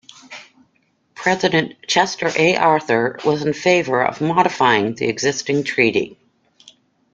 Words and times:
President 1.13 1.75
Chester 1.87 2.31
A. 2.35 2.57
Arthur 2.57 3.19
was 3.23 3.43
in 3.45 3.53
favor 3.53 4.03
of 4.03 4.19
modifying 4.19 4.95
the 4.95 5.07
existing 5.07 5.63
treaty. 5.63 6.17